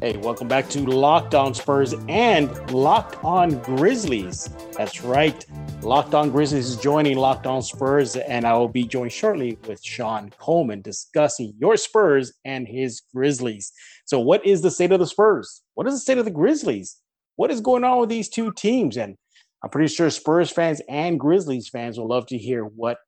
[0.00, 4.48] Hey, welcome back to Locked On Spurs and Locked On Grizzlies.
[4.72, 5.44] That's right.
[5.82, 9.84] Locked On Grizzlies is joining Locked On Spurs, and I will be joined shortly with
[9.84, 13.72] Sean Coleman discussing your Spurs and his Grizzlies.
[14.06, 15.62] So, what is the state of the Spurs?
[15.74, 16.96] What is the state of the Grizzlies?
[17.36, 18.96] What is going on with these two teams?
[18.96, 19.16] And
[19.62, 22.98] I'm pretty sure Spurs fans and Grizzlies fans will love to hear what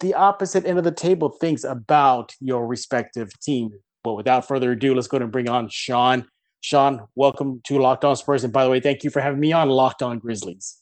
[0.00, 3.70] the opposite end of the table thinks about your respective team.
[4.04, 6.26] But without further ado, let's go and bring on Sean.
[6.60, 8.44] Sean, welcome to Locked On Spurs.
[8.44, 10.78] And by the way, thank you for having me on Locked On Grizzlies.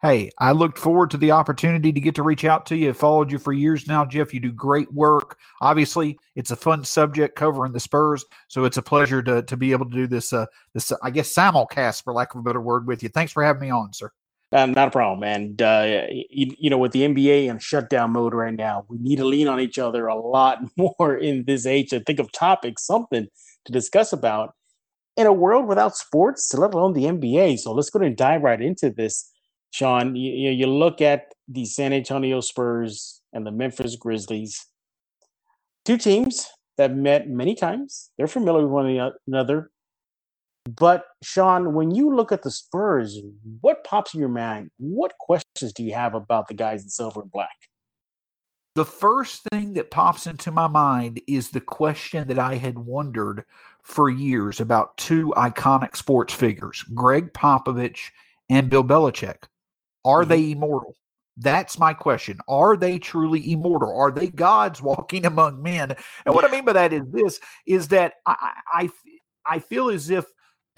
[0.00, 2.90] Hey, I looked forward to the opportunity to get to reach out to you.
[2.90, 4.32] I've followed you for years now, Jeff.
[4.32, 5.36] You do great work.
[5.60, 9.72] Obviously, it's a fun subject covering the Spurs, so it's a pleasure to to be
[9.72, 10.32] able to do this.
[10.32, 13.08] Uh, this I guess simulcast, for lack of a better word, with you.
[13.08, 14.12] Thanks for having me on, sir.
[14.50, 15.24] Um, not a problem.
[15.24, 19.16] And, uh, you, you, know, with the NBA in shutdown mode right now, we need
[19.16, 22.86] to lean on each other a lot more in this age to think of topics,
[22.86, 23.28] something
[23.66, 24.54] to discuss about
[25.18, 27.58] in a world without sports, let alone the NBA.
[27.58, 29.30] So let's go and dive right into this.
[29.70, 34.64] Sean, you, you look at the San Antonio Spurs and the Memphis Grizzlies,
[35.84, 38.10] two teams that met many times.
[38.16, 39.70] They're familiar with one another.
[40.76, 43.18] But Sean, when you look at the Spurs,
[43.62, 44.70] what pops in your mind?
[44.76, 47.56] What questions do you have about the guys in silver and black?
[48.74, 53.44] The first thing that pops into my mind is the question that I had wondered
[53.82, 58.10] for years about two iconic sports figures, Gregg Popovich
[58.50, 59.44] and Bill Belichick.
[60.04, 60.28] Are mm-hmm.
[60.28, 60.96] they immortal?
[61.38, 62.40] That's my question.
[62.46, 63.96] Are they truly immortal?
[63.96, 65.96] Are they gods walking among men?
[66.26, 68.90] And what I mean by that is this: is that I I,
[69.46, 70.26] I feel as if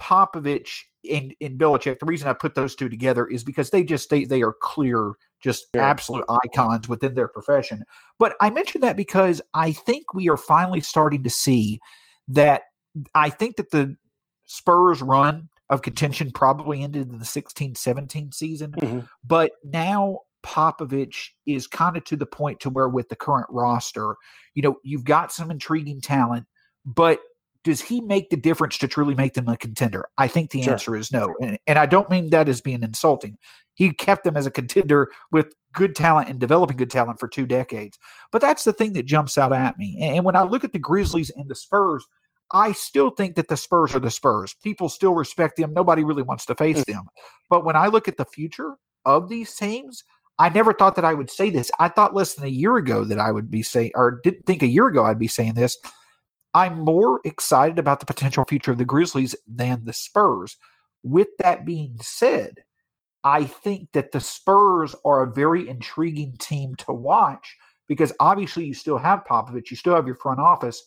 [0.00, 0.70] Popovich
[1.10, 4.24] and, and Belichick, the reason I put those two together is because they just they
[4.24, 5.86] they are clear, just yeah.
[5.86, 7.84] absolute icons within their profession.
[8.18, 11.80] But I mention that because I think we are finally starting to see
[12.28, 12.62] that
[13.14, 13.96] I think that the
[14.46, 18.72] Spurs run of contention probably ended in the 16 17 season.
[18.72, 19.00] Mm-hmm.
[19.22, 24.16] But now Popovich is kind of to the point to where with the current roster,
[24.54, 26.46] you know, you've got some intriguing talent,
[26.84, 27.20] but
[27.64, 30.06] does he make the difference to truly make them a contender?
[30.18, 30.72] I think the sure.
[30.72, 31.34] answer is no.
[31.40, 33.36] And, and I don't mean that as being insulting.
[33.74, 37.46] He kept them as a contender with good talent and developing good talent for two
[37.46, 37.98] decades.
[38.32, 39.98] But that's the thing that jumps out at me.
[40.00, 42.06] And when I look at the Grizzlies and the Spurs,
[42.52, 44.54] I still think that the Spurs are the Spurs.
[44.62, 45.72] People still respect them.
[45.72, 46.86] Nobody really wants to face mm.
[46.86, 47.04] them.
[47.48, 50.04] But when I look at the future of these teams,
[50.38, 51.70] I never thought that I would say this.
[51.78, 54.62] I thought less than a year ago that I would be saying, or didn't think
[54.62, 55.76] a year ago I'd be saying this.
[56.54, 60.56] I'm more excited about the potential future of the Grizzlies than the Spurs.
[61.02, 62.64] With that being said,
[63.22, 67.56] I think that the Spurs are a very intriguing team to watch
[67.86, 70.82] because obviously you still have Popovich, you still have your front office,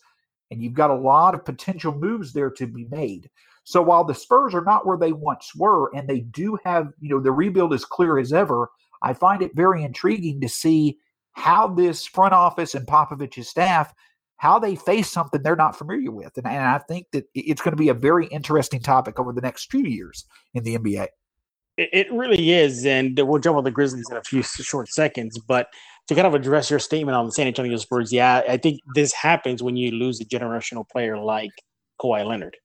[0.50, 3.30] and you've got a lot of potential moves there to be made.
[3.64, 7.08] So while the Spurs are not where they once were, and they do have, you
[7.08, 8.70] know, the rebuild is clear as ever,
[9.02, 10.98] I find it very intriguing to see
[11.32, 13.92] how this front office and Popovich's staff
[14.44, 16.36] how they face something they're not familiar with.
[16.36, 19.40] And, and I think that it's going to be a very interesting topic over the
[19.40, 21.06] next few years in the NBA.
[21.78, 22.84] It really is.
[22.84, 25.38] And we'll jump on the Grizzlies in a few short seconds.
[25.38, 25.68] But
[26.08, 29.14] to kind of address your statement on the San Antonio Spurs, yeah, I think this
[29.14, 31.50] happens when you lose a generational player like
[31.98, 32.58] Kawhi Leonard.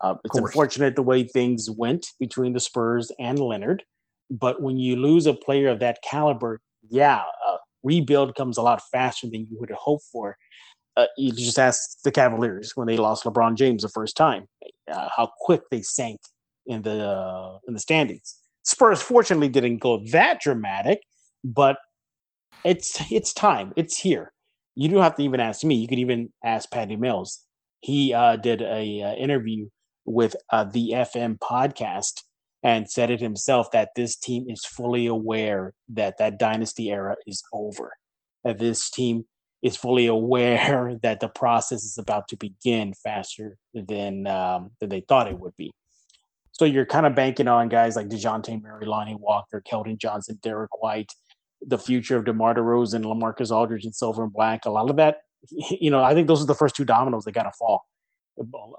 [0.00, 3.84] Uh, it's unfortunate the way things went between the Spurs and Leonard.
[4.32, 8.82] But when you lose a player of that caliber, yeah, uh, rebuild comes a lot
[8.90, 10.36] faster than you would have hoped for
[11.00, 14.46] uh, you just ask the Cavaliers when they lost LeBron James the first time,
[14.92, 16.20] uh, how quick they sank
[16.66, 18.36] in the uh, in the standings.
[18.62, 21.00] Spurs fortunately didn't go that dramatic,
[21.44, 21.78] but
[22.64, 23.72] it's it's time.
[23.76, 24.32] It's here.
[24.74, 25.76] You don't have to even ask me.
[25.76, 27.40] You could even ask Patty Mills.
[27.80, 29.68] He uh, did a uh, interview
[30.04, 32.22] with uh, the FM podcast
[32.62, 37.42] and said it himself that this team is fully aware that that dynasty era is
[37.52, 37.92] over.
[38.44, 39.24] That this team
[39.62, 45.00] is fully aware that the process is about to begin faster than um, than they
[45.00, 45.72] thought it would be.
[46.52, 50.82] So you're kind of banking on guys like Dejounte Murray, Lonnie Walker, Keldon Johnson, Derrick
[50.82, 51.10] White,
[51.62, 54.66] the future of DeMar DeRozan, LaMarcus Aldridge, and Silver and Black.
[54.66, 55.18] A lot of that,
[55.50, 57.86] you know, I think those are the first two dominoes that got to fall.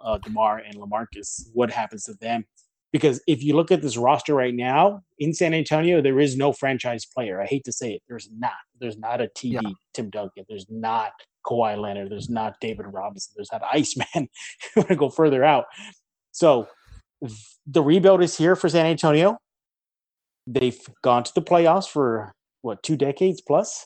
[0.03, 1.49] Uh, DeMar and LaMarcus.
[1.53, 2.45] What happens to them?
[2.91, 6.51] Because if you look at this roster right now in San Antonio, there is no
[6.51, 7.41] franchise player.
[7.41, 8.01] I hate to say it.
[8.09, 8.51] There's not.
[8.79, 9.69] There's not a TD yeah.
[9.93, 10.45] Tim Duncan.
[10.49, 11.11] There's not
[11.45, 12.11] Kawhi Leonard.
[12.11, 13.33] There's not David Robinson.
[13.35, 14.07] There's not Iceman.
[14.15, 14.27] you
[14.75, 15.65] want to go further out.
[16.31, 16.67] So
[17.65, 19.37] the rebuild is here for San Antonio.
[20.47, 23.85] They've gone to the playoffs for what two decades plus.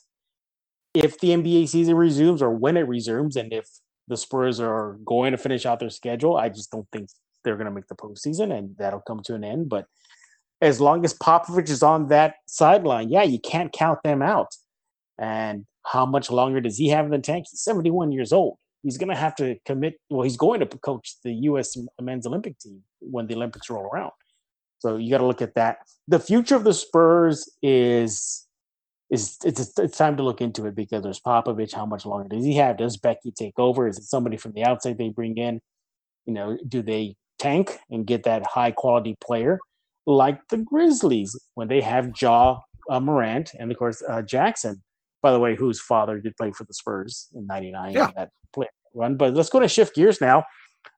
[0.96, 3.68] if the NBA season resumes or when it resumes, and if
[4.08, 7.10] the Spurs are going to finish out their schedule, I just don't think
[7.46, 9.70] they're going to make the postseason, and that'll come to an end.
[9.70, 9.86] But
[10.62, 14.54] as long as Popovich is on that sideline, yeah, you can't count them out.
[15.18, 17.46] And how much longer does he have in the tank?
[17.50, 18.58] He's 71 years old.
[18.84, 19.96] He's going to have to commit.
[20.10, 21.78] Well, he's going to coach the U.S.
[22.02, 24.12] men's Olympic team when the Olympics roll around.
[24.80, 25.78] So you got to look at that.
[26.08, 28.46] The future of the Spurs is
[29.10, 31.74] is it's, it's time to look into it because there's Popovich.
[31.74, 32.78] How much longer does he have?
[32.78, 33.88] Does Becky take over?
[33.88, 35.62] Is it somebody from the outside they bring in?
[36.26, 39.60] You know, do they tank and get that high quality player
[40.06, 42.60] like the Grizzlies when they have Ja
[42.90, 44.82] uh, Morant and of course uh, Jackson,
[45.22, 48.12] by the way, whose father did play for the Spurs in '99 yeah.
[48.16, 49.16] that play run.
[49.18, 50.44] But let's go to shift gears now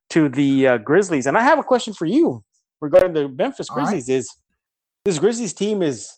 [0.10, 2.44] to the uh, Grizzlies, and I have a question for you
[2.82, 4.10] regarding the Memphis Grizzlies.
[4.10, 4.18] Right.
[4.18, 4.36] Is
[5.06, 6.12] this Grizzlies team is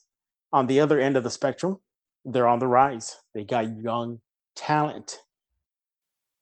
[0.51, 1.77] on the other end of the spectrum?
[2.25, 3.17] They're on the rise.
[3.33, 4.19] They got young
[4.55, 5.19] talent.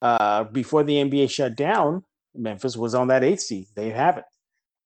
[0.02, 2.04] Uh, before the NBA shut down,
[2.38, 3.68] Memphis was on that eighth seed.
[3.76, 4.26] They have it.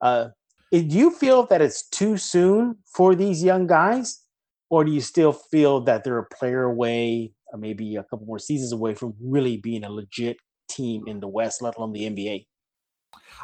[0.02, 0.30] Uh,
[0.72, 4.22] do you feel that it's too soon for these young guys,
[4.70, 8.72] or do you still feel that they're a player away, maybe a couple more seasons
[8.72, 10.38] away from really being a legit
[10.70, 12.46] team in the West, let alone the NBA?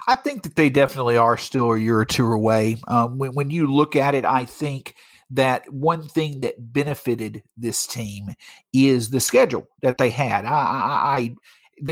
[0.07, 2.77] I think that they definitely are still a year or two away.
[2.87, 4.95] Um, when, when you look at it, I think
[5.31, 8.33] that one thing that benefited this team
[8.73, 10.45] is the schedule that they had.
[10.45, 11.35] I, I,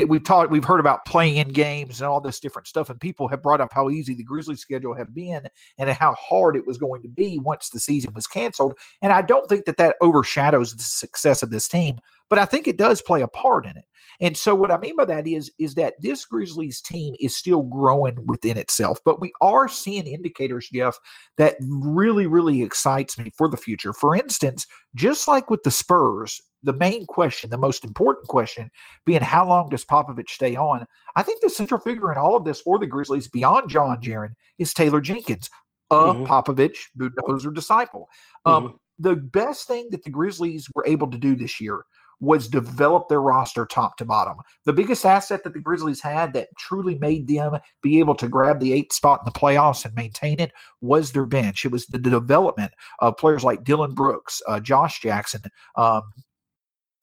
[0.08, 3.42] we've talked we've heard about playing games and all this different stuff and people have
[3.42, 5.46] brought up how easy the grizzlies schedule had been
[5.78, 9.22] and how hard it was going to be once the season was canceled and i
[9.22, 11.98] don't think that that overshadows the success of this team
[12.28, 13.84] but i think it does play a part in it
[14.20, 17.62] and so what I mean by that is is that this Grizzlies team is still
[17.62, 20.98] growing within itself, but we are seeing indicators, Jeff,
[21.36, 23.92] that really really excites me for the future.
[23.92, 28.70] For instance, just like with the Spurs, the main question, the most important question
[29.04, 30.86] being how long does Popovich stay on?
[31.14, 34.34] I think the central figure in all of this for the Grizzlies beyond John Jaren
[34.58, 35.48] is Taylor Jenkins,
[35.90, 36.24] a mm-hmm.
[36.24, 38.08] Popovich Budenholzer disciple.
[38.44, 38.76] Um, mm-hmm.
[38.98, 41.84] The best thing that the Grizzlies were able to do this year
[42.20, 44.36] was develop their roster top to bottom.
[44.64, 48.58] The biggest asset that the Grizzlies had that truly made them be able to grab
[48.58, 51.64] the eighth spot in the playoffs and maintain it was their bench.
[51.64, 55.42] It was the, development of players like Dillon Brooks, uh, Josh Jackson,
[55.76, 56.02] um,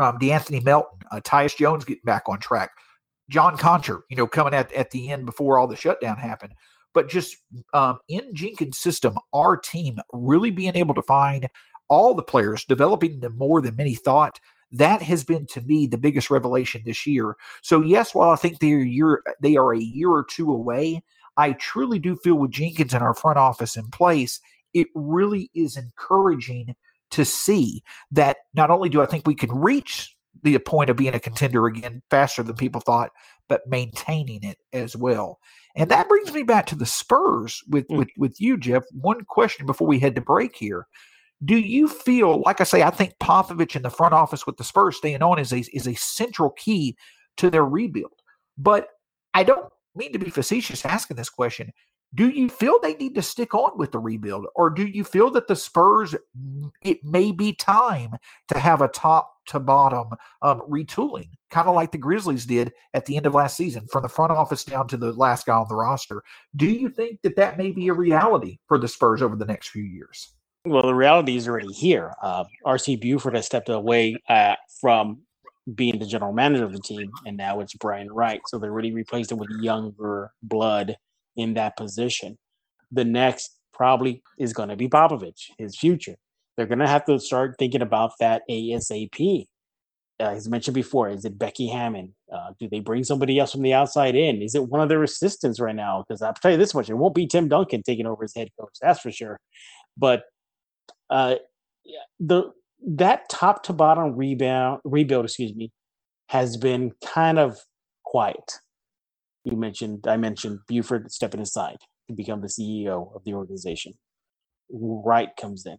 [0.04, 2.72] um, De'Anthony Melton, uh, Tyus Jones getting back on track,
[3.30, 6.54] John Konchar, you know, coming at, at the end before all the shutdown happened.
[6.94, 7.38] But just
[7.74, 11.48] um, in Jenkins' system, our team really being able to find
[11.90, 14.40] all the players, developing them more than many thought,
[14.72, 17.36] that has been to me the biggest revelation this year.
[17.62, 21.04] So yes, while I think they are year they are a year or two away,
[21.38, 24.40] I truly do feel with Jenkins and our front office in place,
[24.74, 26.76] it really is encouraging
[27.13, 31.13] to see that not only do I think we can reach the point of being
[31.13, 33.12] a contender again faster than people thought,
[33.48, 35.39] but maintaining it as well.
[35.75, 37.98] And that brings me back to the Spurs with, mm.
[37.98, 38.83] with, with you, Jeff.
[38.92, 40.88] One question before we head to break here.
[41.45, 44.63] Do you feel, like I say, I think Popovich in the front office with the
[44.63, 46.98] Spurs staying on is a, is a central key
[47.38, 48.21] to their rebuild.
[48.57, 48.88] But
[49.33, 51.71] I don't mean to be facetious asking this question.
[52.15, 55.31] Do you feel they need to stick on with the rebuild, or do you feel
[55.31, 56.13] that the Spurs,
[56.81, 58.12] it may be time
[58.50, 60.10] to have a top to bottom
[60.44, 64.04] um, retooling, kind of like the Grizzlies did at the end of last season, from
[64.04, 66.23] the front office down to the last guy on the roster?
[66.56, 69.69] Do you think that that may be a reality for the Spurs over the next
[69.69, 70.33] few years?
[70.66, 72.14] Well, the reality is already here.
[72.21, 75.23] Uh, RC Buford has stepped away uh, from
[75.76, 78.42] being the general manager of the team, and now it's Brian Wright.
[78.47, 80.95] So they really replaced him with younger blood
[81.35, 82.37] in that position.
[82.92, 86.16] The next probably is going to be Popovich, his future.
[86.56, 89.47] They're going to have to start thinking about that ASAP.
[90.19, 92.13] Uh, as mentioned before, is it Becky Hammon?
[92.31, 94.44] Uh, do they bring somebody else from the outside in?
[94.44, 96.06] Is it one of their assistants right now?
[96.07, 98.49] Because I'll tell you this much: it won't be Tim Duncan taking over as head
[98.59, 98.75] coach.
[98.80, 99.40] That's for sure.
[99.97, 100.23] But
[101.09, 101.35] uh,
[102.19, 102.52] the
[102.85, 105.71] that top to bottom rebound rebuild, excuse me,
[106.30, 107.59] has been kind of
[108.04, 108.59] quiet.
[109.44, 113.94] You mentioned I mentioned Buford stepping aside to become the CEO of the organization.
[114.71, 115.78] Wright comes in.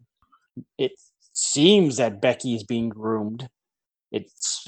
[0.79, 0.93] It
[1.33, 3.49] seems that Becky is being groomed.
[4.13, 4.67] It's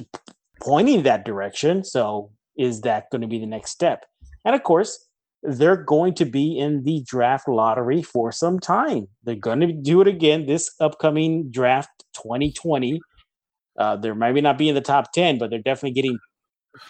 [0.60, 1.84] pointing that direction.
[1.84, 4.04] So is that going to be the next step?
[4.44, 5.06] And of course,
[5.42, 9.06] they're going to be in the draft lottery for some time.
[9.22, 13.00] They're going to do it again this upcoming draft 2020.
[13.78, 16.18] Uh, there maybe not be in the top 10, but they're definitely getting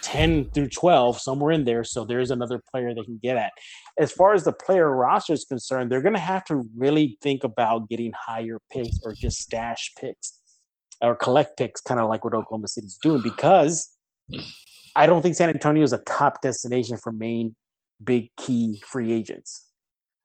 [0.02, 1.84] 10 through 12, somewhere in there.
[1.84, 3.52] So there's another player they can get at.
[3.98, 7.44] As far as the player roster is concerned, they're going to have to really think
[7.44, 10.40] about getting higher picks or just stash picks.
[11.02, 13.90] or collect picks, kind of like what Oklahoma City's doing, because
[14.94, 17.54] I don't think San Antonio is a top destination for main
[18.02, 19.66] big key free agents.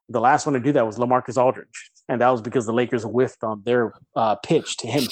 [0.09, 3.03] The last one to do that was LaMarcus Aldridge, and that was because the Lakers
[3.03, 5.03] whiffed on their uh, pitch to him.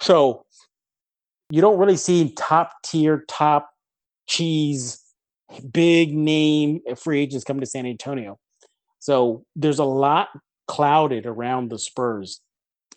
[0.00, 0.44] So
[1.50, 3.70] you don't really see top tier, top
[4.26, 5.00] cheese,
[5.72, 8.38] big name free agents coming to San Antonio.
[8.98, 10.28] So there's a lot
[10.66, 12.40] clouded around the Spurs.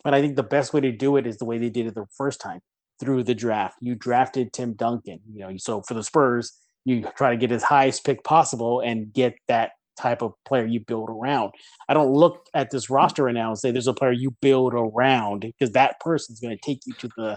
[0.04, 1.94] And I think the best way to do it is the way they did it
[1.94, 2.60] the first time
[3.00, 3.76] through the draft.
[3.80, 6.52] You drafted Tim Duncan, you know, so for the Spurs,
[6.84, 10.80] you try to get as highest pick possible and get that type of player you
[10.80, 11.52] build around.
[11.88, 14.72] I don't look at this roster right now and say there's a player you build
[14.72, 17.36] around because that person's going to take you to the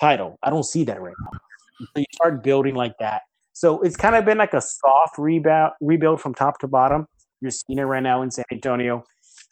[0.00, 0.38] title.
[0.42, 1.38] I don't see that right now.
[1.80, 3.22] So you start building like that.
[3.52, 7.06] So it's kind of been like a soft rebound rebuild from top to bottom.
[7.40, 9.04] You're seeing it right now in San Antonio.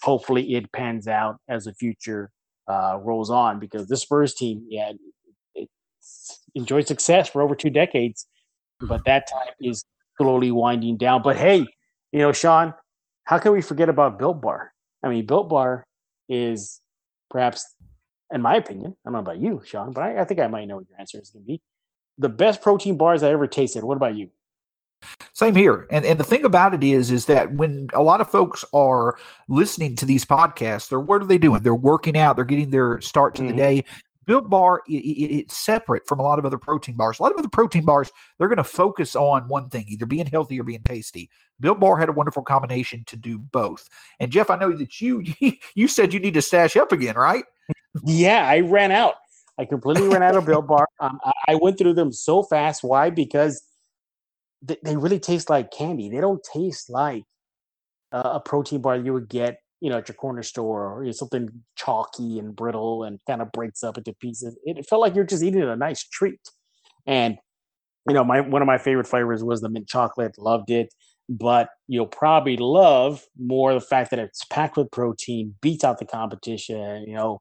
[0.02, 2.30] Hopefully, it pans out as the future
[2.68, 4.92] uh, rolls on because this Spurs team, yeah,
[6.54, 8.26] enjoyed success for over two decades,
[8.80, 9.84] but that time is
[10.20, 11.22] slowly winding down.
[11.22, 11.66] But hey,
[12.12, 12.74] you know, Sean,
[13.24, 14.72] how can we forget about Built Bar?
[15.02, 15.84] I mean, Built Bar
[16.28, 16.80] is
[17.30, 17.64] perhaps,
[18.32, 20.66] in my opinion, I don't know about you, Sean, but I, I think I might
[20.66, 21.60] know what your answer is going to be.
[22.18, 23.84] The best protein bars I ever tasted.
[23.84, 24.30] What about you?
[25.32, 25.86] Same here.
[25.90, 29.16] And and the thing about it is is that when a lot of folks are
[29.48, 31.62] listening to these podcasts, they're what are they doing?
[31.62, 33.50] They're working out, they're getting their start to mm-hmm.
[33.52, 33.84] the day.
[34.26, 37.18] Built Bar, it, it, it's separate from a lot of other protein bars.
[37.18, 40.26] A lot of other protein bars, they're going to focus on one thing, either being
[40.26, 41.30] healthy or being tasty.
[41.60, 43.88] Built Bar had a wonderful combination to do both.
[44.20, 45.24] And Jeff, I know that you
[45.74, 47.44] you said you need to stash up again, right?
[48.04, 49.14] Yeah, I ran out.
[49.58, 50.86] I completely ran out of Built Bar.
[51.00, 52.82] Um, I went through them so fast.
[52.82, 53.10] Why?
[53.10, 53.62] Because
[54.62, 56.08] they, they really taste like candy.
[56.08, 57.22] They don't taste like
[58.10, 61.10] uh, a protein bar you would get, you know, at your corner store or you
[61.10, 64.58] know, something chalky and brittle and kind of breaks up into pieces.
[64.64, 66.40] It, it felt like you're just eating a nice treat.
[67.06, 67.38] And
[68.08, 70.36] you know, my one of my favorite flavors was the mint chocolate.
[70.38, 70.92] Loved it,
[71.28, 76.06] but you'll probably love more the fact that it's packed with protein, beats out the
[76.06, 77.04] competition.
[77.06, 77.40] You know,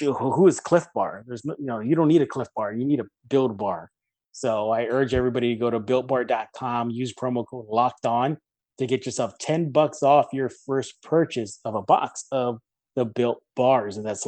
[0.00, 1.24] who is Clif Bar?
[1.26, 2.74] There's no, you know, you don't need a Clif Bar.
[2.74, 3.90] You need a Built Bar.
[4.32, 8.36] So I urge everybody to go to builtbar.com, use promo code locked on
[8.78, 12.58] to get yourself 10 bucks off your first purchase of a box of
[12.96, 13.96] the built bars.
[13.96, 14.26] And that's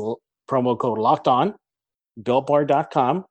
[0.50, 1.54] promo code locked on,
[2.22, 3.26] builtbar.com.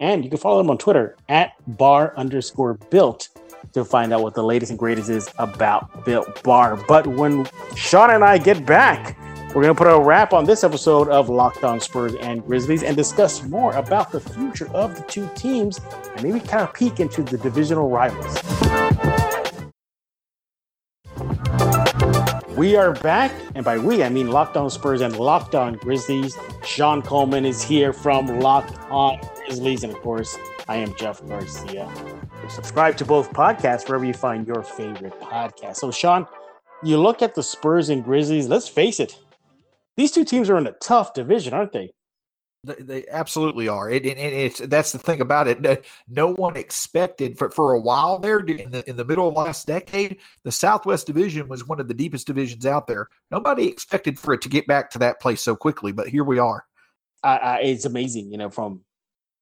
[0.00, 3.28] And you can follow them on Twitter at bar underscore built
[3.74, 6.76] to find out what the latest and greatest is about Built Bar.
[6.88, 9.16] But when Sean and I get back,
[9.54, 12.82] we're going to put a wrap on this episode of Locked On Spurs and Grizzlies
[12.82, 16.98] and discuss more about the future of the two teams and maybe kind of peek
[16.98, 18.34] into the divisional rivals.
[22.56, 26.36] We are back, and by we, I mean Locked On Spurs and Locked On Grizzlies.
[26.64, 31.88] Sean Coleman is here from Locked On Grizzlies, and of course, I am Jeff Garcia.
[32.48, 35.76] Subscribe to both podcasts wherever you find your favorite podcast.
[35.76, 36.26] So, Sean,
[36.82, 39.18] you look at the Spurs and Grizzlies, let's face it,
[39.96, 41.92] these two teams are in a tough division, aren't they?
[42.64, 43.90] They, they absolutely are.
[43.90, 45.86] It, it, it's that's the thing about it.
[46.08, 49.66] No one expected for, for a while there in the in the middle of last
[49.66, 53.08] decade, the Southwest Division was one of the deepest divisions out there.
[53.30, 56.38] Nobody expected for it to get back to that place so quickly, but here we
[56.38, 56.64] are.
[57.22, 58.82] Uh, it's amazing, you know, from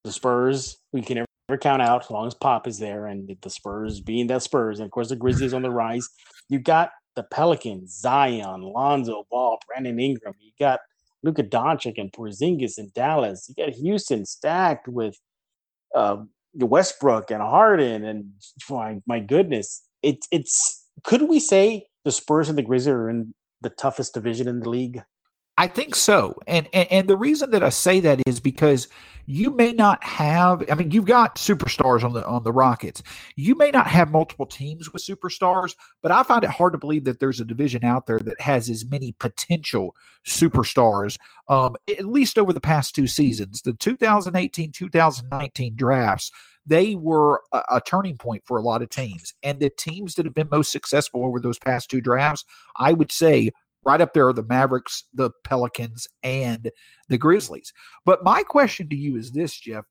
[0.03, 3.49] the Spurs, we can never count out as long as Pop is there, and the
[3.49, 6.09] Spurs being that Spurs, and of course the Grizzlies on the rise.
[6.49, 10.33] You got the Pelicans, Zion, Lonzo Ball, Brandon Ingram.
[10.39, 10.79] You got
[11.23, 13.49] Luka Doncic and Porzingis in Dallas.
[13.49, 15.19] You got Houston stacked with
[15.95, 16.17] uh,
[16.55, 18.03] Westbrook and Harden.
[18.03, 18.31] And
[18.69, 23.33] my, my goodness, it's it's could we say the Spurs and the Grizzlies are in
[23.61, 25.01] the toughest division in the league?
[25.57, 26.39] I think so.
[26.47, 28.87] And, and and the reason that I say that is because
[29.25, 33.03] you may not have I mean you've got superstars on the on the Rockets.
[33.35, 37.03] You may not have multiple teams with superstars, but I find it hard to believe
[37.03, 39.95] that there's a division out there that has as many potential
[40.25, 43.61] superstars um at least over the past two seasons.
[43.61, 46.31] The 2018-2019 drafts
[46.65, 49.33] they were a, a, turning point for a lot of teams.
[49.43, 52.45] And the teams that have been most successful over those past two drafts,
[52.77, 53.51] I would say
[53.85, 56.71] right up there are the Mavericks, the Pelicans, and
[57.09, 57.73] the Grizzlies.
[58.05, 59.85] But my question to you is this, Jeff.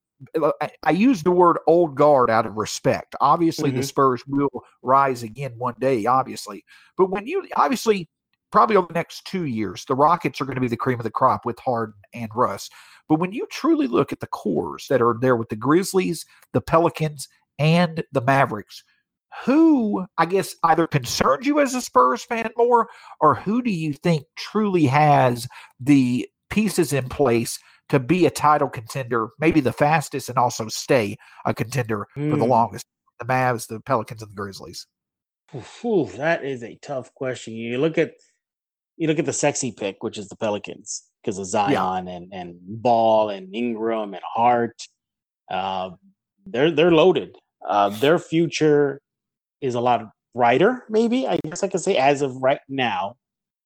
[0.61, 3.15] I, I use the word old guard out of respect.
[3.19, 3.79] Obviously, mm-hmm.
[3.79, 6.63] the Spurs will rise again one day, obviously.
[6.97, 8.09] But when you obviously,
[8.51, 11.03] probably over the next two years, the Rockets are going to be the cream of
[11.03, 12.69] the crop with Harden and Russ.
[13.09, 16.61] But when you truly look at the cores that are there with the Grizzlies, the
[16.61, 17.27] Pelicans,
[17.59, 18.83] and the Mavericks,
[19.45, 22.87] who I guess either concerns you as a Spurs fan more,
[23.19, 25.47] or who do you think truly has
[25.79, 27.59] the pieces in place
[27.89, 32.31] to be a title contender, maybe the fastest, and also stay a contender mm.
[32.31, 32.51] for the hmm.
[32.51, 32.85] longest?
[33.19, 34.87] The Mavs, the Pelicans, and the Grizzlies.
[35.85, 37.53] Ooh, that is a tough question.
[37.53, 38.13] You look at
[38.97, 42.15] you look at the sexy pick, which is the Pelicans, because of Zion yeah.
[42.15, 44.81] and and Ball and Ingram and Hart.
[45.51, 45.91] Uh,
[46.45, 47.35] they're they're loaded.
[47.67, 49.01] Uh, their future
[49.63, 50.03] is a lot
[50.35, 53.15] brighter, maybe I guess I could say as of right now,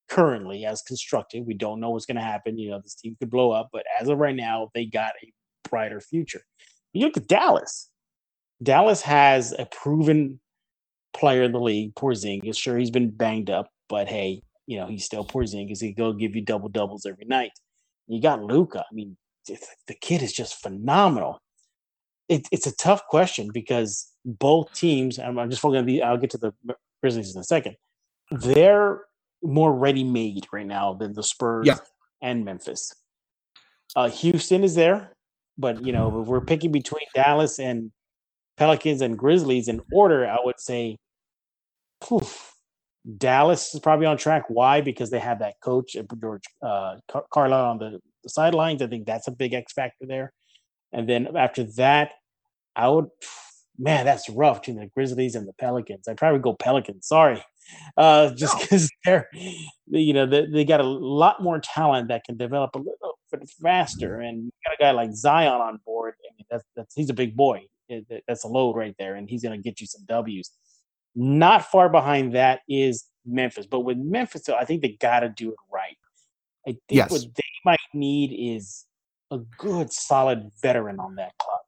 [0.09, 1.45] currently as constructed.
[1.45, 2.57] We don't know what's going to happen.
[2.57, 5.33] You know, this team could blow up, but as of right now, they got a
[5.69, 6.41] brighter future.
[6.93, 7.89] You look at Dallas.
[8.61, 10.39] Dallas has a proven
[11.13, 12.57] player in the league, Porzingis.
[12.57, 15.81] Sure, he's been banged up, but hey, you know he's still Porzingis.
[15.81, 17.51] He go give you double doubles every night.
[18.07, 18.79] You got Luka.
[18.79, 21.39] I mean, the kid is just phenomenal.
[22.29, 25.17] It, it's a tough question because both teams.
[25.17, 26.03] I'm, I'm just focusing on the.
[26.03, 26.53] I'll get to the
[27.01, 27.75] Grizzlies in a second.
[28.29, 29.05] They're
[29.41, 31.77] more ready made right now than the Spurs yeah.
[32.21, 32.93] and Memphis.
[33.95, 35.13] Uh, Houston is there,
[35.57, 37.91] but you know if we're picking between Dallas and
[38.57, 40.97] Pelicans and Grizzlies in order, I would say,
[42.01, 42.53] poof,
[43.17, 44.45] Dallas is probably on track.
[44.49, 44.81] Why?
[44.81, 46.97] Because they have that coach, uh, George uh,
[47.31, 48.81] Carlisle, on the, the sidelines.
[48.81, 50.33] I think that's a big X factor there.
[50.91, 52.13] And then after that,
[52.75, 53.07] I would,
[53.77, 56.07] man, that's rough between the Grizzlies and the Pelicans.
[56.07, 57.07] I'd probably go Pelicans.
[57.07, 57.43] Sorry,
[57.97, 59.29] uh, just because they're,
[59.87, 63.49] you know, they, they got a lot more talent that can develop a little bit
[63.61, 64.19] faster.
[64.19, 66.15] And got a guy like Zion on board.
[66.29, 67.65] I mean, that's, that's he's a big boy.
[68.27, 70.51] That's a load right there, and he's going to get you some W's.
[71.15, 75.29] Not far behind that is Memphis, but with Memphis, though, I think they got to
[75.29, 75.97] do it right.
[76.67, 77.11] I think yes.
[77.11, 78.85] what they might need is
[79.31, 81.59] a good, solid veteran on that club.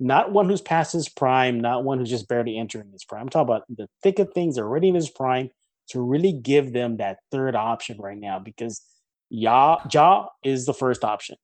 [0.00, 3.22] Not one who's past his prime, not one who's just barely entering his prime.
[3.22, 5.50] I'm talking about the thick of things already in his prime
[5.90, 8.82] to really give them that third option right now because
[9.30, 11.36] Ja, ja is the first option.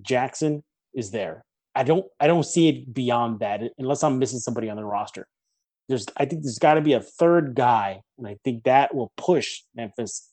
[0.00, 0.62] Jackson
[0.94, 1.44] is there.
[1.74, 5.26] I don't I don't see it beyond that unless I'm missing somebody on the roster.
[5.88, 9.12] There's I think there's got to be a third guy, and I think that will
[9.16, 10.28] push Memphis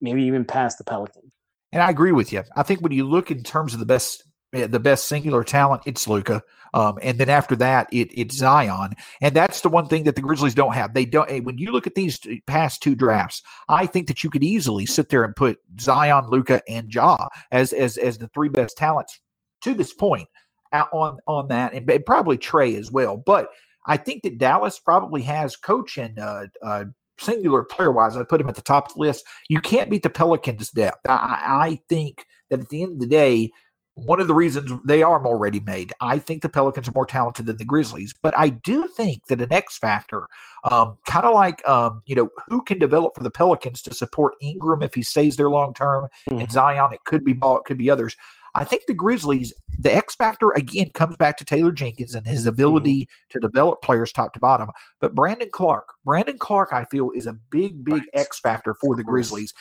[0.00, 1.32] maybe even past the Pelicans.
[1.72, 2.42] And I agree with you.
[2.56, 6.06] I think when you look in terms of the best the best singular talent, it's
[6.06, 6.42] Luka.
[6.74, 8.94] Um, and then after that, it, it's Zion.
[9.20, 10.94] And that's the one thing that the Grizzlies don't have.
[10.94, 11.30] They don't.
[11.30, 14.86] Eh, when you look at these past two drafts, I think that you could easily
[14.86, 19.20] sit there and put Zion, Luka, and Ja as as as the three best talents
[19.62, 20.28] to this point
[20.72, 23.16] on on that, and probably Trae as well.
[23.16, 23.48] But
[23.86, 26.84] I think that Dallas probably has coach and uh, uh,
[27.18, 28.16] singular player wise.
[28.16, 29.24] I put him at the top of the list.
[29.48, 31.00] You can't beat the Pelicans' depth.
[31.08, 33.50] I, I think that at the end of the day,
[33.94, 35.92] one of the reasons they are more ready made.
[36.00, 39.40] I think the Pelicans are more talented than the Grizzlies, but I do think that
[39.42, 40.28] an X factor,
[40.64, 44.34] um, kind of like um, you know, who can develop for the Pelicans to support
[44.40, 46.40] Ingram if he stays there long term, mm-hmm.
[46.40, 46.92] and Zion.
[46.92, 48.16] It could be ball, it could be others.
[48.54, 52.40] I think the Grizzlies, the X factor again comes back to Taylor Jenkins and his
[52.40, 52.48] mm-hmm.
[52.50, 53.30] ability mm-hmm.
[53.30, 54.70] to develop players top to bottom.
[55.00, 58.08] But Brandon Clarke, Brandon Clarke, I feel is a big, big right.
[58.14, 59.52] X factor for the Grizzlies.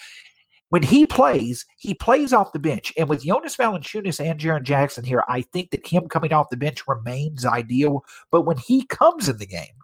[0.71, 2.93] When he plays, he plays off the bench.
[2.97, 6.55] And with Jonas Valanciunas and Jaren Jackson here, I think that him coming off the
[6.55, 8.05] bench remains ideal.
[8.31, 9.75] But when he comes in the game,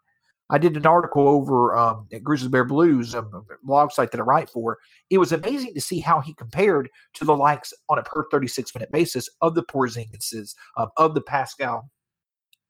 [0.50, 4.21] I did an article over um, at Grizzly Bear Blues, um, a blog site that
[4.21, 4.78] I write for.
[5.10, 8.73] It was amazing to see how he compared to the likes on a per 36
[8.73, 11.91] minute basis of the Porzingises, um, of the Pascal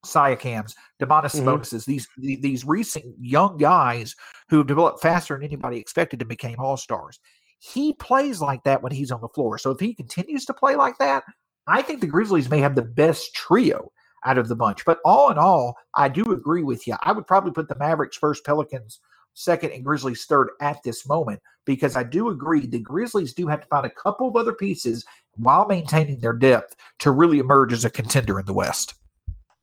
[0.08, 1.50] Siakams, Domantas mm-hmm.
[1.50, 4.16] Sabonis, these these recent young guys
[4.50, 7.20] who have developed faster than anybody expected and became all stars.
[7.60, 9.58] He plays like that when he's on the floor.
[9.58, 11.24] So if he continues to play like that,
[11.68, 13.92] I think the Grizzlies may have the best trio
[14.26, 14.86] out of the bunch.
[14.86, 16.96] But all in all, I do agree with you.
[17.02, 19.00] I would probably put the Mavericks first, Pelicans
[19.34, 23.62] second, and Grizzlies third at this moment because I do agree the Grizzlies do have
[23.62, 27.86] to find a couple of other pieces while maintaining their depth to really emerge as
[27.86, 28.96] a contender in the West.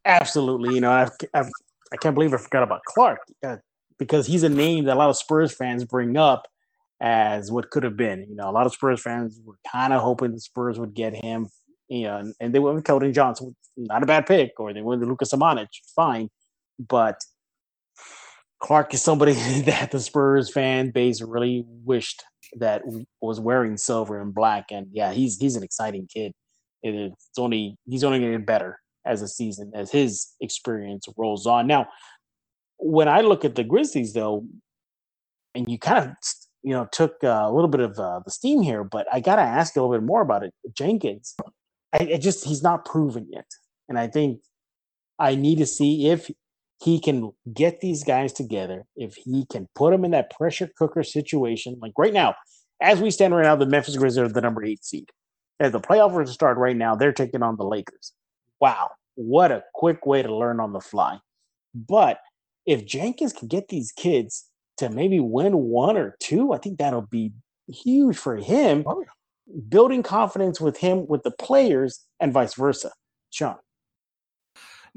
[0.05, 0.75] Absolutely.
[0.75, 1.51] You know, I've, I've,
[1.93, 3.57] I can not believe I forgot about Clarke uh,
[3.99, 6.47] because he's a name that a lot of Spurs fans bring up
[7.01, 8.27] as what could have been.
[8.29, 11.15] You know, a lot of Spurs fans were kind of hoping the Spurs would get
[11.15, 11.49] him
[11.89, 14.83] you know, and, and they went with Keldon Johnson, not a bad pick, or they
[14.83, 16.29] went with Lucas Samanic, fine.
[16.79, 17.21] But
[18.61, 22.23] Clarke is somebody that the Spurs fan base really wished
[22.59, 22.83] that
[23.21, 24.67] was wearing silver and black.
[24.71, 26.33] And yeah, he's he's an exciting kid.
[26.83, 31.47] It's only he's only going to get better as a season as his experience rolls
[31.47, 31.67] on.
[31.67, 31.89] Now,
[32.79, 34.47] when I look at the Grizzlies, though,
[35.55, 36.17] and you kind of
[36.65, 39.37] you know took uh, a little bit of uh, the steam here, but I got
[39.37, 40.53] to ask a little bit more about it.
[40.77, 41.37] Jenkins,
[41.93, 43.47] I, I just he's not proven yet,
[43.89, 44.41] and I think
[45.19, 46.31] I need to see if
[46.83, 51.03] he can get these guys together, if he can put them in that pressure cooker
[51.03, 51.79] situation.
[51.81, 52.35] Like right now,
[52.81, 55.11] as we stand right now, the Memphis Grizzlies are the number eight seed.
[55.61, 58.13] As the playoff were to start right now, they're taking on the Lakers.
[58.59, 61.19] Wow, what a quick way to learn on the fly.
[61.75, 62.19] But
[62.67, 64.47] if Jenkins can get these kids
[64.79, 67.33] to maybe win one or two, I think that'll be
[67.69, 68.85] huge for him.
[68.87, 69.05] Oh,
[69.69, 72.93] building confidence with him, with the players, and vice versa.
[73.31, 73.57] Sean.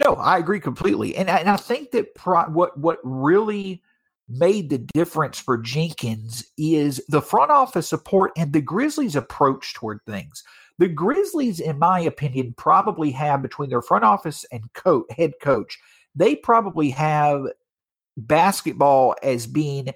[0.04, 3.82] No, I agree completely, and I, and I think that pro- what what really
[4.30, 10.00] made the difference for Jenkins is the front office support and the Grizzlies' approach toward
[10.06, 10.44] things.
[10.80, 15.80] The Grizzlies, in my opinion, probably have between their front office and coach, head coach,
[16.14, 17.44] they probably have
[18.18, 19.94] basketball as being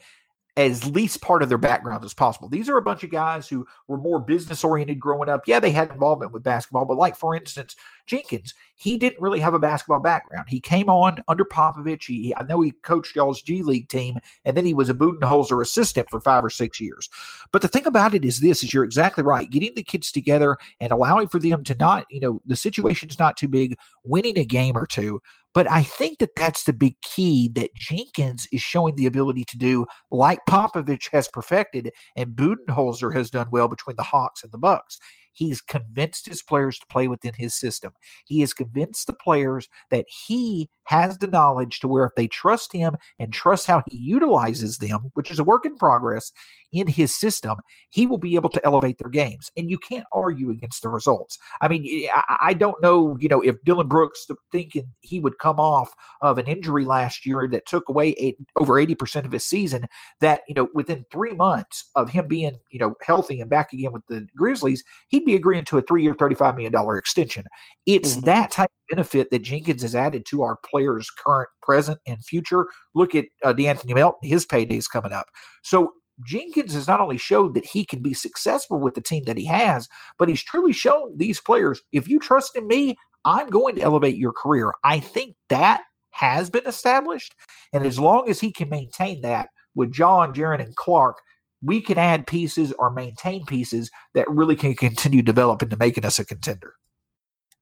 [0.57, 2.49] as least part of their background as possible.
[2.49, 5.43] These are a bunch of guys who were more business oriented growing up.
[5.47, 9.53] Yeah, they had involvement with basketball, but like for instance, Jenkins, he didn't really have
[9.53, 10.47] a basketball background.
[10.49, 12.05] He came on under Popovich.
[12.05, 15.61] He, I know he coached y'all's G League team, and then he was a Budenholzer
[15.61, 17.09] assistant for five or six years.
[17.53, 19.49] But the thing about it is this: is you're exactly right.
[19.49, 23.37] Getting the kids together and allowing for them to not, you know, the situation's not
[23.37, 25.21] too big, winning a game or two.
[25.53, 29.57] But I think that that's the big key that Jenkins is showing the ability to
[29.57, 34.57] do, like Popovich has perfected and Budenholzer has done well between the Hawks and the
[34.57, 34.97] Bucks.
[35.33, 37.93] He's convinced his players to play within his system.
[38.25, 42.73] He has convinced the players that he has the knowledge to where if they trust
[42.73, 46.31] him and trust how he utilizes them, which is a work in progress
[46.73, 47.57] in his system,
[47.89, 49.49] he will be able to elevate their games.
[49.55, 51.37] And you can't argue against the results.
[51.61, 52.09] I mean,
[52.41, 56.47] I, don't know, you know, if Dillon Brooks thinking he would come off of an
[56.47, 59.85] injury last year that took away eight, over 80% of his season,
[60.19, 63.91] that, you know, within three months of him being, you know, healthy and back again
[63.91, 64.83] with the Grizzlies,
[65.21, 67.45] he'd be agreeing to a three year, $35 million extension.
[67.85, 68.25] It's mm-hmm.
[68.25, 72.67] that type of benefit that Jenkins has added to our players' current, present, and future.
[72.95, 75.27] Look at uh, De'Anthony Melton; his payday is coming up.
[75.63, 75.93] So
[76.25, 79.45] Jenkins has not only showed that he can be successful with the team that he
[79.45, 83.81] has, but he's truly shown these players if you trust in me, I'm going to
[83.81, 84.73] elevate your career.
[84.83, 87.33] I think that has been established.
[87.73, 91.17] And as long as he can maintain that with John, Jaren, and Clarke,
[91.63, 96.19] we can add pieces or maintain pieces that really can continue developing to making us
[96.19, 96.75] a contender.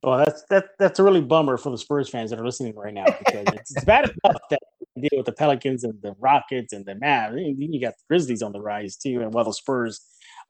[0.01, 2.93] Well, that's that that's a really bummer for the Spurs fans that are listening right
[2.93, 4.59] now because it's, it's bad enough that
[4.95, 7.35] deal with the Pelicans and the Rockets and the Mavs.
[7.57, 10.01] You got the Grizzlies on the rise too, and while the Spurs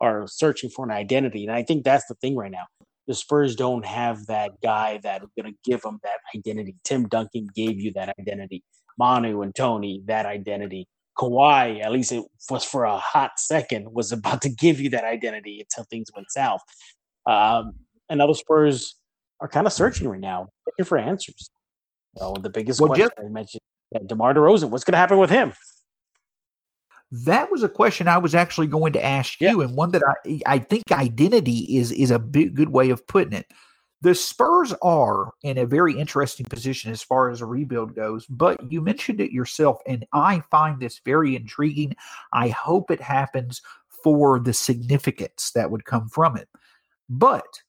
[0.01, 2.65] are searching for an identity, and I think that's the thing right now.
[3.07, 6.75] The Spurs don't have that guy that's going to give them that identity.
[6.83, 8.63] Tim Duncan gave you that identity.
[8.99, 10.87] Manu and Tony that identity.
[11.19, 15.03] Kawhi, at least it was for a hot second, was about to give you that
[15.03, 16.61] identity until things went south.
[17.25, 17.73] Um,
[18.09, 18.95] and other Spurs
[19.41, 21.49] are kind of searching right now, looking for answers.
[22.17, 25.17] So the biggest well, question Jeff, I mentioned, yeah, DeMar DeRozan, what's going to happen
[25.17, 25.53] with him?
[27.11, 30.39] That was a question I was actually going to ask you, and one that I
[30.45, 33.47] I think identity is is a big, good way of putting it.
[34.01, 38.71] The Spurs are in a very interesting position as far as a rebuild goes, but
[38.71, 41.95] you mentioned it yourself, and I find this very intriguing.
[42.31, 43.61] I hope it happens
[44.03, 46.47] for the significance that would come from it.
[47.09, 47.61] But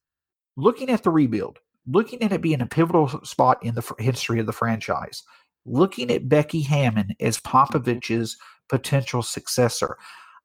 [0.57, 4.47] looking at the rebuild, looking at it being a pivotal spot in the history of
[4.47, 5.25] the franchise,
[5.67, 8.37] looking at Becky Hammon as Popovich's
[8.69, 9.97] potential successor.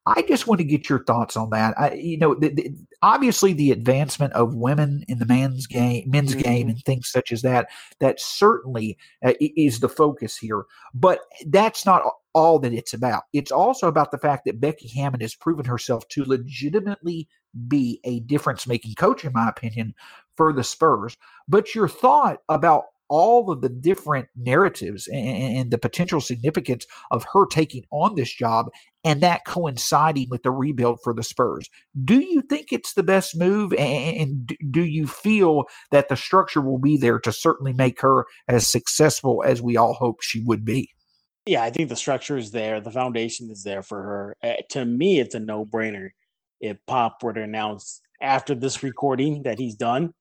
[0.07, 1.73] I just want to get your thoughts on that.
[1.79, 6.31] I, you know, the, the, obviously the advancement of women in the men's game, men's
[6.31, 6.41] mm-hmm.
[6.41, 10.65] game, and things such as that, that certainly uh, is the focus here.
[10.93, 12.03] But that's not
[12.35, 13.23] all that it's about.
[13.33, 17.27] It's also about the fact that Becky Hammon has proven herself to legitimately
[17.67, 19.95] be a difference making coach, in my opinion,
[20.35, 21.17] for the Spurs.
[21.47, 27.25] But your thought about all of the different narratives and, and, the potential significance of
[27.33, 28.67] her taking on this job
[29.03, 31.69] and that coinciding with the rebuild for the Spurs.
[32.03, 33.73] Do you think it's the best move?
[33.73, 38.67] And, do you feel that the structure will be there to certainly make her as
[38.67, 40.89] successful as we all hope she would be?
[41.45, 42.81] Yeah, I think the structure is there.
[42.81, 44.37] The foundation is there for her.
[44.43, 46.09] Uh, to me, it's a no brainer.
[46.59, 50.13] If Pop were to announce after this recording that he's done,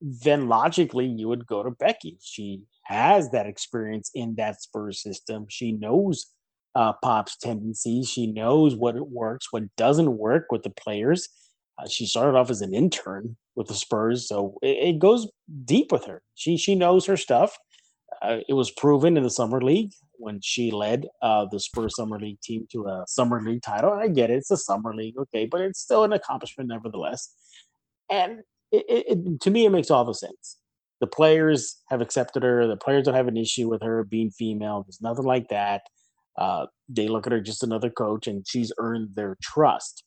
[0.00, 2.18] then logically you would go to Becky.
[2.22, 5.46] She has that experience in that Spurs system.
[5.48, 6.26] She knows
[6.74, 8.08] uh, Pop's tendencies.
[8.08, 11.28] She knows what works, what doesn't work with the players.
[11.78, 15.28] Uh, she started off as an intern with the Spurs, so it, it goes
[15.64, 16.22] deep with her.
[16.34, 17.56] She she knows her stuff.
[18.22, 22.18] Uh, it was proven in the summer league when she led uh, the Spurs summer
[22.18, 23.92] league team to a summer league title.
[23.92, 27.34] I get it; it's a summer league, okay, but it's still an accomplishment nevertheless.
[28.10, 28.42] And
[28.88, 30.58] it, it, to me, it makes all the sense.
[31.00, 32.66] The players have accepted her.
[32.66, 34.82] The players don't have an issue with her being female.
[34.82, 35.82] There's nothing like that.
[36.36, 40.04] Uh, they look at her just another coach, and she's earned their trust.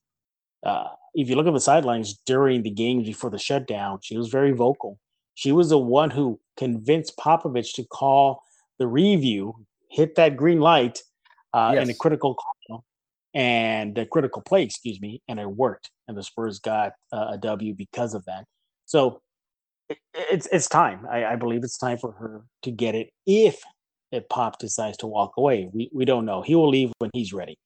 [0.66, 4.30] Uh, if you look at the sidelines during the games before the shutdown, she was
[4.30, 5.00] very vocal.
[5.36, 8.42] She was the one who convinced Popovich to call
[8.80, 9.54] the review,
[9.90, 11.00] hit that green light
[11.54, 11.84] uh, yes.
[11.84, 12.84] in a critical call
[13.34, 17.38] and a critical play, excuse me, and it worked, and the Spurs got uh, a
[17.38, 18.46] W because of that.
[18.88, 19.22] So
[19.90, 21.06] it, it's it's time.
[21.12, 23.62] I, I, believe it's time for her to get it if
[24.12, 25.70] if Pop decides to walk away.
[25.72, 26.42] We we don't know.
[26.42, 27.58] He will leave when he's ready.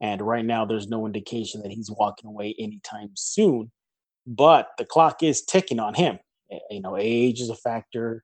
[0.00, 3.72] And right now, there's no indication that he's walking away anytime soon.
[4.26, 6.18] But the clock is ticking on him.
[6.70, 8.22] You know, age is a factor.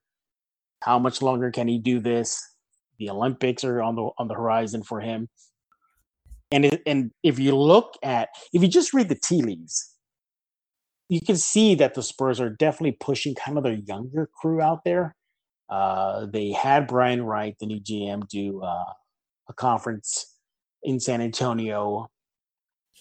[0.82, 2.46] How much longer can he do this?
[2.98, 5.28] The Olympics are on the on the horizon for him.
[6.50, 9.91] And it, and if you look at if you just read the tea leaves,
[11.12, 14.82] you can see that the Spurs are definitely pushing kind of their younger crew out
[14.82, 15.14] there.
[15.68, 18.92] Uh, they had Brian Wright, the new GM, do uh,
[19.46, 20.38] a conference
[20.82, 22.08] in San Antonio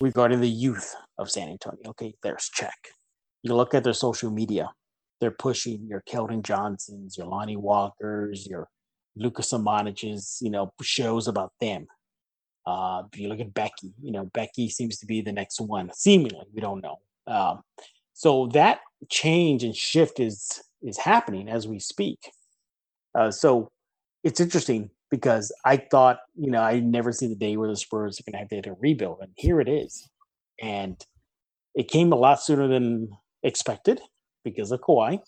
[0.01, 1.79] regarding the youth of San Antonio.
[1.87, 2.75] Okay, there's check.
[3.43, 4.69] You look at their social media,
[5.21, 8.67] they're pushing your Keldon Johnsons, your Lonnie Walkers, your
[9.15, 11.87] Lucas Samaniches, you know, shows about them.
[12.65, 16.45] Uh, you look at Becky, you know, Becky seems to be the next one, seemingly.
[16.53, 16.97] We don't know.
[17.25, 17.61] Um,
[18.13, 22.19] so that change and shift is is happening as we speak.
[23.13, 23.71] Uh, so
[24.23, 28.19] it's interesting because I thought, you know, I never see the day where the Spurs
[28.19, 30.07] are going to have to rebuild, and here it is,
[30.61, 31.03] and
[31.75, 33.09] it came a lot sooner than
[33.43, 34.01] expected
[34.43, 35.19] because of Kawhi,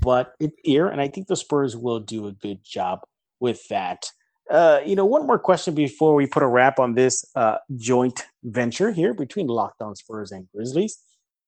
[0.00, 3.00] but it's here, and I think the Spurs will do a good job
[3.40, 4.10] with that.
[4.50, 8.24] Uh, you know, one more question before we put a wrap on this uh, joint
[8.42, 10.98] venture here between Locked On Spurs and Grizzlies.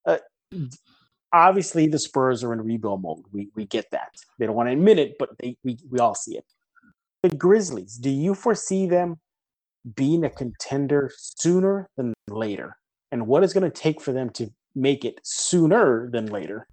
[0.07, 0.19] Uh,
[1.33, 3.25] obviously, the Spurs are in rebuild mode.
[3.33, 4.15] We we get that.
[4.39, 6.45] They don't want to admit it, but they we, we all see it
[7.23, 9.21] the Grizzlies, do you foresee them
[9.95, 12.77] being a contender sooner than later?
[13.11, 16.67] And what is going to take for them to make it sooner than later?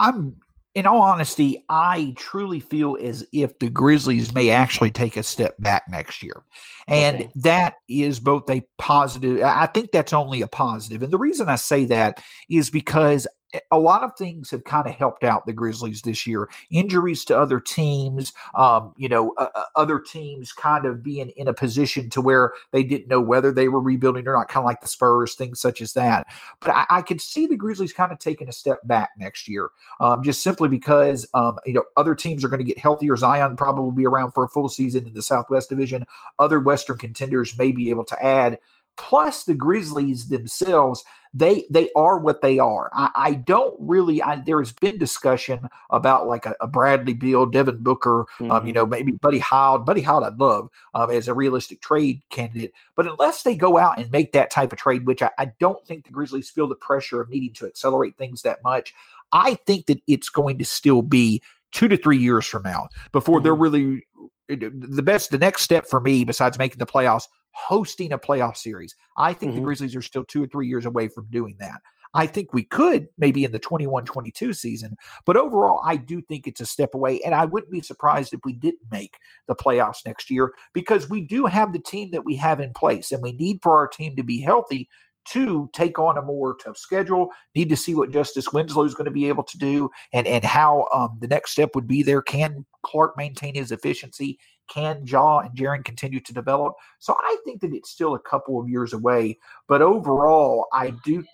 [0.00, 0.36] I'm
[0.74, 5.56] in all honesty, I truly feel as if the Grizzlies may actually take a step
[5.58, 6.42] back next year.
[6.86, 7.30] And okay.
[7.36, 11.02] that is both a positive, I think that's only a positive.
[11.02, 13.26] And the reason I say that is because
[13.70, 16.48] a lot of things have kind of helped out the Grizzlies this year.
[16.70, 21.54] Injuries to other teams, um, you know, uh, other teams kind of being in a
[21.54, 24.80] position to where they didn't know whether they were rebuilding or not, kind of like
[24.80, 26.26] the Spurs, things such as that.
[26.60, 29.70] But I, I could see the Grizzlies kind of taking a step back next year,
[30.00, 33.16] um, just simply because um, you know other teams are going to get healthier.
[33.16, 36.04] Zion probably will be around for a full season in the Southwest Division.
[36.38, 38.58] Other Western contenders may be able to add
[38.98, 42.90] plus the Grizzlies themselves, they they are what they are.
[42.92, 44.22] I, I don't really.
[44.22, 48.50] I, there has been discussion about like a, a Bradley Beal, Devin Booker, mm-hmm.
[48.50, 48.78] um, you mm-hmm.
[48.78, 49.84] know, maybe Buddy Howard.
[49.84, 53.98] Buddy Howard, I'd love um, as a realistic trade candidate, but unless they go out
[53.98, 56.74] and make that type of trade, which I, I don't think the Grizzlies feel the
[56.74, 58.94] pressure of needing to accelerate things that much,
[59.32, 63.38] I think that it's going to still be two to three years from now before
[63.38, 63.44] mm-hmm.
[63.44, 64.06] they're really
[64.48, 65.30] the best.
[65.30, 68.94] The next step for me, besides making the playoffs, hosting a playoff series.
[69.16, 69.60] I think mm-hmm.
[69.60, 71.80] the Grizzlies are still two or three years away from doing that.
[72.14, 76.46] I think we could maybe in the 21 22 season, but overall, I do think
[76.46, 77.20] it's a step away.
[77.20, 81.20] And I wouldn't be surprised if we didn't make the playoffs next year because we
[81.20, 84.16] do have the team that we have in place, and we need for our team
[84.16, 84.88] to be healthy
[85.32, 87.30] to take on a more tough schedule.
[87.54, 90.44] Need to see what Justice Winslow is going to be able to do and, and
[90.44, 92.22] how um, the next step would be there.
[92.22, 94.38] Can Clarke maintain his efficiency?
[94.68, 96.74] Can Ja and Jaren continue to develop?
[96.98, 99.38] So I think that it's still a couple of years away.
[99.66, 101.24] But overall, I do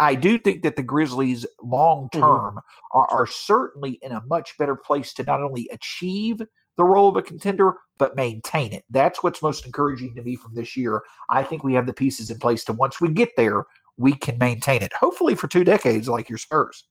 [0.00, 2.98] I do think that the Grizzlies long term mm-hmm.
[2.98, 6.40] are, are, certainly in a much better place to not only achieve
[6.76, 8.84] the role of a contender, but maintain it.
[8.90, 11.02] That's what's most encouraging to me from this year.
[11.28, 13.64] I think we have the pieces in place to once we get there,
[13.96, 14.92] we can maintain it.
[14.94, 16.84] Hopefully for two decades, like your Spurs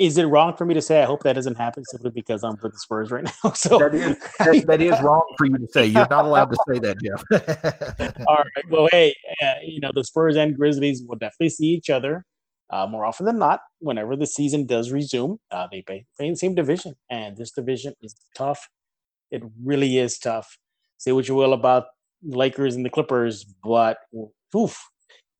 [0.00, 2.56] is it wrong for me to say I hope that doesn't happen simply because I'm
[2.62, 3.50] with the Spurs right now?
[3.54, 5.84] So that is that, that is wrong for you to say.
[5.84, 8.16] You're not allowed to say that, Jeff.
[8.26, 8.70] All right.
[8.70, 12.24] Well, hey, uh, you know the Spurs and Grizzlies will definitely see each other
[12.72, 15.38] uh, more often than not whenever the season does resume.
[15.50, 18.68] Uh, they play, play in the same division, and this division is tough.
[19.30, 20.58] It really is tough.
[20.98, 21.86] Say what you will about
[22.22, 23.98] Lakers and the Clippers, but
[24.54, 24.78] oof,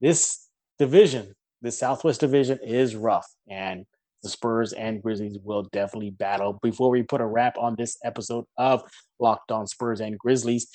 [0.01, 3.85] this division, the Southwest Division, is rough and
[4.23, 6.59] the Spurs and Grizzlies will definitely battle.
[6.62, 8.83] Before we put a wrap on this episode of
[9.19, 10.69] Locked On Spurs and Grizzlies,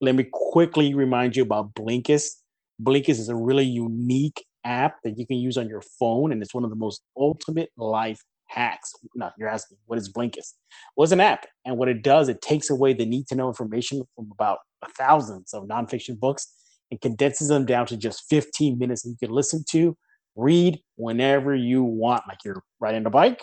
[0.00, 2.42] let me quickly remind you about Blinkist.
[2.82, 6.54] Blinkist is a really unique app that you can use on your phone, and it's
[6.54, 8.92] one of the most ultimate life hacks.
[9.14, 10.54] Now, you're asking, what is Blinkist?
[10.96, 13.48] Well, it's an app, and what it does, it takes away the need to know
[13.48, 14.58] information from about
[14.96, 16.52] thousands of nonfiction books
[16.90, 19.96] and condenses them down to just 15 minutes you can listen to,
[20.36, 23.42] read whenever you want, like you're riding a bike,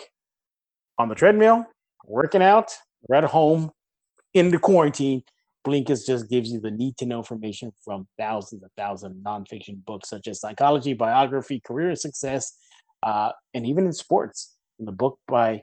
[0.98, 1.64] on the treadmill,
[2.06, 2.72] working out,
[3.08, 3.70] or at home,
[4.34, 5.22] in the quarantine.
[5.66, 9.84] Blinkist just gives you the need to know information from thousands and thousands of nonfiction
[9.84, 12.56] books such as psychology, biography, career success,
[13.02, 14.56] uh, and even in sports.
[14.78, 15.62] In the book by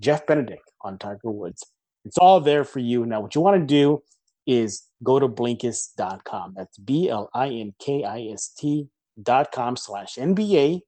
[0.00, 1.62] Jeff Benedict on Tiger Woods.
[2.04, 3.06] It's all there for you.
[3.06, 4.02] Now, what you want to do
[4.46, 6.54] is go to Blinkist.com.
[6.56, 10.80] That's B L I N K I S T.com slash NBA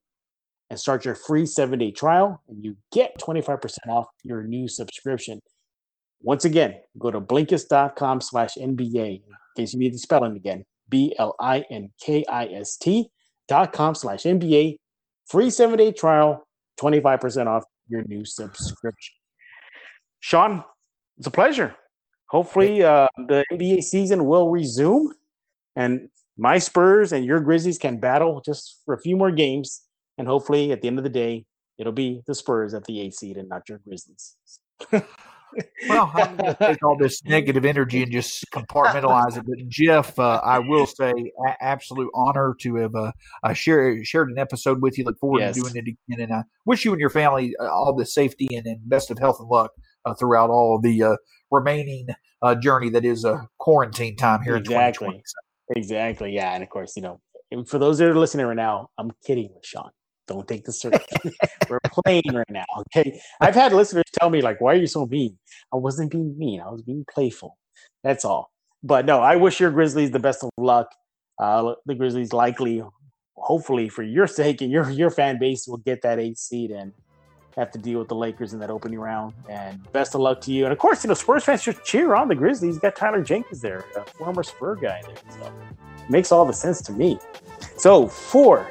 [0.70, 5.40] and start your free seven day trial, and you get 25% off your new subscription.
[6.22, 9.22] Once again, go to Blinkist.com slash NBA in
[9.56, 10.64] case you need the spelling again.
[10.88, 13.10] B L I N K I S T
[13.46, 14.76] dot com slash NBA.
[15.26, 16.46] Free seven day trial,
[16.80, 19.14] 25% off your new subscription.
[20.20, 20.64] Sean,
[21.18, 21.76] it's a pleasure.
[22.30, 25.12] Hopefully, uh, the NBA season will resume
[25.76, 29.82] and my Spurs and your Grizzlies can battle just for a few more games.
[30.18, 31.46] And hopefully, at the end of the day,
[31.78, 34.36] it'll be the Spurs at the eight seed and not your Grizzlies.
[35.88, 39.44] well, I'm going to take all this negative energy and just compartmentalize it.
[39.46, 44.30] But Jeff, uh, I will say, a- absolute honor to have uh, uh, shared shared
[44.30, 45.04] an episode with you.
[45.04, 45.54] Look forward yes.
[45.54, 48.48] to doing it again, and I wish you and your family uh, all the safety
[48.52, 49.72] and, and, best of health and luck
[50.04, 51.16] uh, throughout all of the uh,
[51.50, 52.08] remaining
[52.60, 55.08] journey that is a quarantine time here exactly.
[55.08, 55.22] in 2020.
[55.76, 56.32] Exactly.
[56.32, 57.20] Yeah, and of course, you know,
[57.66, 59.90] for those that are listening right now, I'm kidding with Sean.
[60.28, 61.02] Don't take the serious.
[61.68, 62.66] We're playing right now.
[62.80, 63.20] Okay.
[63.40, 65.36] I've had listeners tell me, like, why are you so mean?
[65.72, 66.60] I wasn't being mean.
[66.60, 67.56] I was being playful.
[68.04, 68.52] That's all.
[68.82, 70.92] But no, I wish your Grizzlies the best of luck.
[71.38, 72.82] Uh, the Grizzlies likely,
[73.36, 76.92] hopefully, for your sake and your your fan base, will get that eight seed and
[77.56, 79.34] have to deal with the Lakers in that opening round.
[79.48, 80.64] And best of luck to you.
[80.64, 82.76] And of course, you know, Spurs fans should cheer on the Grizzlies.
[82.76, 85.16] You got Taylor Jenkins there, a former Spur guy there.
[85.30, 85.52] So
[86.08, 87.18] makes all the sense to me.
[87.78, 88.68] So for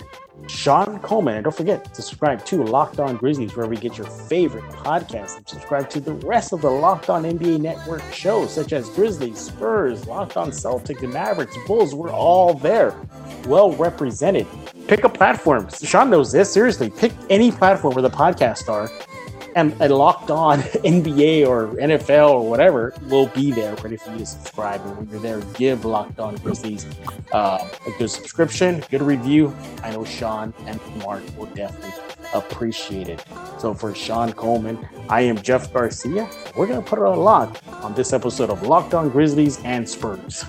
[0.48, 1.36] Sean Coleman.
[1.36, 5.38] And don't forget to subscribe to Locked On Grizzlies, wherever you get your favorite podcast.
[5.38, 9.40] And subscribe to the rest of the Locked On NBA Network shows, such as Grizzlies,
[9.40, 11.94] Spurs, Locked On Celtics, and Mavericks, Bulls.
[11.94, 12.96] We're all there,
[13.46, 14.48] well represented.
[14.88, 15.68] Pick a platform.
[15.84, 16.52] Sean knows this.
[16.52, 18.90] Seriously, pick any platform where the podcasts are
[19.58, 24.26] a locked on NBA or NFL or whatever will be there ready for you to
[24.26, 24.82] subscribe.
[24.86, 26.86] And when you're there, give Locked On Grizzlies
[27.32, 29.56] uh, a good subscription, good review.
[29.84, 31.92] I know Sean and Mark will definitely
[32.34, 33.24] appreciate it.
[33.58, 36.30] So for Sean Coleman, I am Jeff Garcia.
[36.56, 40.46] We're going to put a lock on this episode of Locked On Grizzlies and Spurs.